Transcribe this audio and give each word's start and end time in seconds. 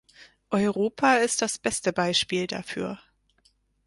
Europa 0.51 1.17
ist 1.17 1.43
das 1.43 1.59
beste 1.59 1.93
Beispiel 1.93 2.47
dafür. 2.47 2.97